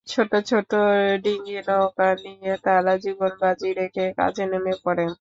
[0.07, 0.71] ছোট ছোট
[1.23, 5.05] ডিঙি নৌকা নিয়ে তারা জীবনবাজি রেখে কাজে নেমে পড়ে।